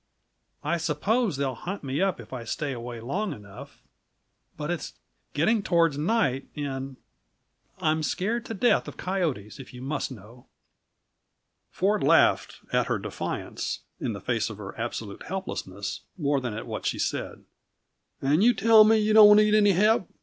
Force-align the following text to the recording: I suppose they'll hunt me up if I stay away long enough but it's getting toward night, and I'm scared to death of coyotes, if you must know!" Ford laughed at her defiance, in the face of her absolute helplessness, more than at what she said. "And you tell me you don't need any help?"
I 0.63 0.77
suppose 0.77 1.37
they'll 1.37 1.53
hunt 1.53 1.83
me 1.83 2.01
up 2.01 2.19
if 2.19 2.33
I 2.33 2.43
stay 2.43 2.71
away 2.71 2.99
long 2.99 3.33
enough 3.33 3.83
but 4.57 4.71
it's 4.71 4.93
getting 5.35 5.61
toward 5.61 5.95
night, 5.95 6.47
and 6.55 6.97
I'm 7.79 8.01
scared 8.01 8.43
to 8.47 8.55
death 8.55 8.87
of 8.87 8.97
coyotes, 8.97 9.59
if 9.59 9.75
you 9.75 9.81
must 9.83 10.09
know!" 10.11 10.47
Ford 11.69 12.01
laughed 12.01 12.61
at 12.73 12.87
her 12.87 12.97
defiance, 12.97 13.81
in 13.99 14.13
the 14.13 14.19
face 14.21 14.49
of 14.49 14.57
her 14.57 14.75
absolute 14.75 15.21
helplessness, 15.27 16.01
more 16.17 16.41
than 16.41 16.55
at 16.55 16.65
what 16.65 16.87
she 16.87 16.97
said. 16.97 17.43
"And 18.23 18.43
you 18.43 18.55
tell 18.55 18.83
me 18.83 18.97
you 18.97 19.13
don't 19.13 19.35
need 19.37 19.53
any 19.53 19.73
help?" 19.73 20.09